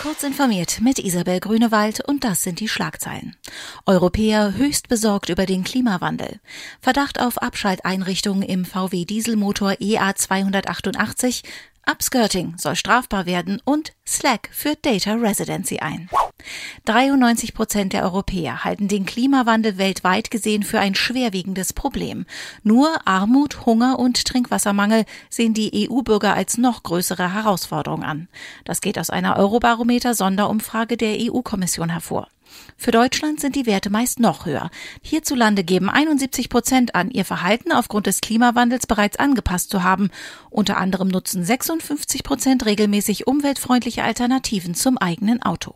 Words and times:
Kurz 0.00 0.22
informiert 0.22 0.80
mit 0.80 1.00
Isabel 1.00 1.40
Grünewald 1.40 2.06
und 2.06 2.22
das 2.22 2.44
sind 2.44 2.60
die 2.60 2.68
Schlagzeilen. 2.68 3.34
Europäer 3.84 4.54
höchst 4.54 4.88
besorgt 4.88 5.28
über 5.28 5.44
den 5.44 5.64
Klimawandel. 5.64 6.38
Verdacht 6.80 7.20
auf 7.20 7.38
Abschalteinrichtungen 7.38 8.42
im 8.42 8.64
VW 8.64 9.04
Dieselmotor 9.04 9.80
EA 9.80 10.14
288 10.14 11.42
Upskirting 11.90 12.54
soll 12.58 12.76
strafbar 12.76 13.24
werden 13.24 13.62
und 13.64 13.94
Slack 14.06 14.50
führt 14.52 14.84
Data 14.84 15.14
Residency 15.14 15.78
ein. 15.78 16.10
93 16.84 17.54
Prozent 17.54 17.92
der 17.94 18.04
Europäer 18.04 18.62
halten 18.64 18.88
den 18.88 19.06
Klimawandel 19.06 19.78
weltweit 19.78 20.30
gesehen 20.30 20.62
für 20.62 20.80
ein 20.80 20.94
schwerwiegendes 20.94 21.72
Problem. 21.72 22.26
Nur 22.62 23.06
Armut, 23.06 23.64
Hunger 23.64 23.98
und 23.98 24.24
Trinkwassermangel 24.24 25.04
sehen 25.30 25.54
die 25.54 25.88
EU-Bürger 25.90 26.34
als 26.34 26.58
noch 26.58 26.82
größere 26.82 27.32
Herausforderung 27.32 28.02
an. 28.02 28.28
Das 28.64 28.80
geht 28.82 28.98
aus 28.98 29.08
einer 29.10 29.36
Eurobarometer-Sonderumfrage 29.36 30.96
der 30.96 31.16
EU-Kommission 31.20 31.88
hervor. 31.88 32.28
Für 32.76 32.90
Deutschland 32.90 33.40
sind 33.40 33.56
die 33.56 33.66
Werte 33.66 33.90
meist 33.90 34.20
noch 34.20 34.46
höher. 34.46 34.70
Hierzulande 35.02 35.64
geben 35.64 35.90
71 35.90 36.48
Prozent 36.48 36.94
an, 36.94 37.10
ihr 37.10 37.24
Verhalten 37.24 37.72
aufgrund 37.72 38.06
des 38.06 38.20
Klimawandels 38.20 38.86
bereits 38.86 39.18
angepasst 39.18 39.70
zu 39.70 39.82
haben. 39.82 40.10
Unter 40.50 40.76
anderem 40.76 41.08
nutzen 41.08 41.44
56 41.44 42.22
Prozent 42.22 42.66
regelmäßig 42.66 43.26
umweltfreundliche 43.26 44.04
Alternativen 44.04 44.74
zum 44.74 44.98
eigenen 44.98 45.42
Auto 45.42 45.74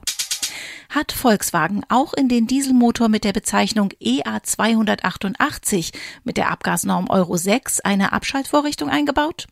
hat 0.95 1.13
Volkswagen 1.13 1.85
auch 1.89 2.13
in 2.13 2.29
den 2.29 2.47
Dieselmotor 2.47 3.09
mit 3.09 3.25
der 3.25 3.33
Bezeichnung 3.33 3.91
EA288 4.01 5.93
mit 6.25 6.37
der 6.37 6.51
Abgasnorm 6.51 7.09
Euro 7.09 7.37
6 7.37 7.81
eine 7.81 8.13
Abschaltvorrichtung 8.13 8.91
eingebaut? 8.91 9.47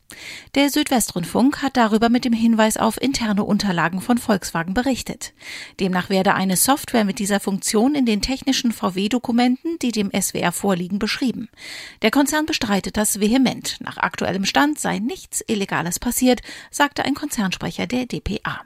Der 0.54 0.70
Südwestrundfunk 0.70 1.62
hat 1.62 1.76
darüber 1.76 2.10
mit 2.10 2.24
dem 2.24 2.32
Hinweis 2.32 2.76
auf 2.76 3.00
interne 3.00 3.44
Unterlagen 3.44 4.00
von 4.00 4.18
Volkswagen 4.18 4.74
berichtet. 4.74 5.32
Demnach 5.80 6.10
werde 6.10 6.34
eine 6.34 6.56
Software 6.56 7.04
mit 7.04 7.18
dieser 7.18 7.40
Funktion 7.40 7.94
in 7.94 8.04
den 8.04 8.20
technischen 8.20 8.72
VW-Dokumenten, 8.72 9.78
die 9.80 9.92
dem 9.92 10.10
SWR 10.10 10.52
vorliegen, 10.52 10.98
beschrieben. 10.98 11.48
Der 12.02 12.10
Konzern 12.10 12.44
bestreitet 12.46 12.96
das 12.96 13.18
vehement. 13.18 13.78
Nach 13.80 13.96
aktuellem 13.96 14.44
Stand 14.44 14.78
sei 14.78 14.98
nichts 14.98 15.42
Illegales 15.46 15.98
passiert, 15.98 16.42
sagte 16.70 17.04
ein 17.04 17.14
Konzernsprecher 17.14 17.86
der 17.86 18.06
DPA. 18.06 18.60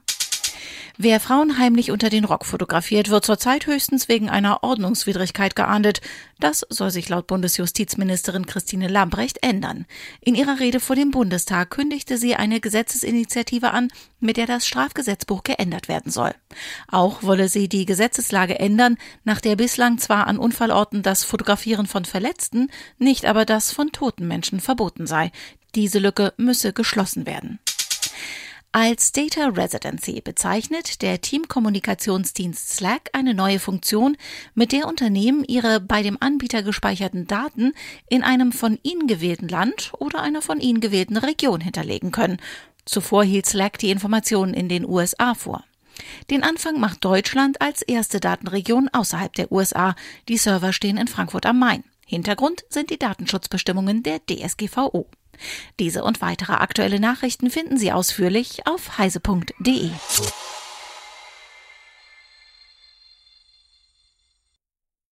Wer 0.97 1.19
Frauen 1.19 1.59
heimlich 1.59 1.91
unter 1.91 2.09
den 2.09 2.25
Rock 2.25 2.45
fotografiert, 2.45 3.11
wird 3.11 3.25
zurzeit 3.25 3.67
höchstens 3.67 4.09
wegen 4.09 4.31
einer 4.31 4.63
Ordnungswidrigkeit 4.63 5.57
geahndet. 5.57 6.01
Das 6.39 6.65
soll 6.69 6.91
sich 6.91 7.09
laut 7.09 7.27
Bundesjustizministerin 7.27 8.47
Christine 8.47 8.89
Lambrecht 8.89 9.43
ändern. 9.43 9.87
In 10.21 10.35
ihrer 10.35 10.61
Rede 10.61 10.79
vor 10.79 10.95
dem 10.95 11.11
Bundestag 11.11 11.71
kündigte 11.71 12.17
sie 12.17 12.37
eine 12.37 12.61
Gesetzesinitiative 12.61 13.73
an, 13.73 13.89
mit 14.21 14.37
der 14.37 14.47
das 14.47 14.67
Strafgesetzbuch 14.67 15.43
geändert 15.43 15.89
werden 15.89 16.13
soll. 16.13 16.33
Auch 16.89 17.23
wolle 17.23 17.49
sie 17.49 17.69
die 17.69 17.87
Gesetzeslage 17.87 18.59
ändern, 18.59 18.97
nach 19.25 19.41
der 19.41 19.57
bislang 19.57 19.99
zwar 19.99 20.27
an 20.27 20.39
Unfallorten 20.39 21.03
das 21.03 21.25
Fotografieren 21.25 21.87
von 21.87 22.05
Verletzten, 22.05 22.71
nicht 22.99 23.25
aber 23.25 23.45
das 23.45 23.73
von 23.73 23.91
toten 23.91 24.29
Menschen 24.29 24.61
verboten 24.61 25.07
sei. 25.07 25.33
Diese 25.75 25.99
Lücke 25.99 26.33
müsse 26.37 26.73
geschlossen 26.73 27.27
werden. 27.27 27.59
Als 28.77 29.13
Data 29.13 29.51
Residency 29.51 30.21
bezeichnet 30.21 31.01
der 31.01 31.21
Teamkommunikationsdienst 31.21 32.71
Slack 32.71 33.09
eine 33.13 33.33
neue 33.33 33.61
Funktion, 33.61 34.17
mit 34.57 34.73
der 34.73 34.89
Unternehmen 34.89 35.45
ihre 35.45 35.79
bei 35.79 36.03
dem 36.03 36.17
Anbieter 36.19 36.65
gespeicherten 36.65 37.29
Daten 37.29 37.73
in 38.09 38.25
einem 38.25 38.51
von 38.51 38.81
ihnen 38.83 39.07
gewählten 39.07 39.47
Land 39.47 39.93
oder 40.01 40.23
einer 40.23 40.43
von 40.43 40.59
ihnen 40.59 40.81
gewählten 40.81 41.17
Region 41.17 41.61
hinterlegen 41.61 42.11
können. 42.11 42.39
Zuvor 42.85 43.23
hielt 43.23 43.47
Slack 43.47 43.79
die 43.79 43.91
Informationen 43.91 44.55
in 44.55 44.69
den 44.69 44.85
USA 44.85 45.35
vor. 45.35 45.63
Den 46.31 46.43
Anfang 46.43 46.81
macht 46.81 47.05
Deutschland 47.05 47.61
als 47.61 47.81
erste 47.81 48.19
Datenregion 48.19 48.89
außerhalb 48.89 49.33
der 49.35 49.53
USA. 49.53 49.95
Die 50.29 50.37
Server 50.37 50.73
stehen 50.73 50.97
in 50.97 51.07
Frankfurt 51.07 51.47
am 51.47 51.61
Main. 51.61 51.85
Hintergrund 52.07 52.65
sind 52.69 52.91
die 52.91 52.99
Datenschutzbestimmungen 52.99 54.03
der 54.03 54.21
DSGVO. 54.27 55.07
Diese 55.81 56.05
und 56.05 56.21
weitere 56.21 56.55
aktuelle 56.55 57.01
Nachrichten 57.01 57.51
finden 57.51 57.77
Sie 57.77 57.93
ausführlich 57.93 58.67
auf 58.67 58.99
heise.de. 58.99 59.91